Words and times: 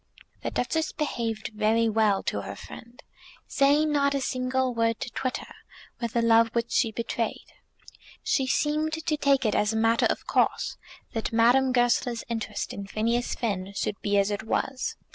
The 0.41 0.49
Duchess 0.49 0.93
behaved 0.93 1.49
very 1.49 1.87
well 1.87 2.23
to 2.23 2.41
her 2.41 2.55
friend, 2.55 3.03
saying 3.47 3.91
not 3.91 4.15
a 4.15 4.19
single 4.19 4.73
word 4.73 4.99
to 5.01 5.11
twit 5.11 5.37
her 5.37 5.53
with 5.99 6.13
the 6.13 6.23
love 6.23 6.47
which 6.53 6.71
she 6.71 6.91
betrayed. 6.91 7.53
She 8.23 8.47
seemed 8.47 8.93
to 8.93 9.01
take 9.15 9.45
it 9.45 9.53
as 9.53 9.73
a 9.73 9.77
matter 9.77 10.07
of 10.09 10.25
course 10.25 10.77
that 11.13 11.31
Madame 11.31 11.71
Goesler's 11.71 12.23
interest 12.29 12.73
in 12.73 12.87
Phineas 12.87 13.35
Finn 13.35 13.73
should 13.75 14.01
be 14.01 14.17
as 14.17 14.31
it 14.31 14.41
was. 14.41 14.95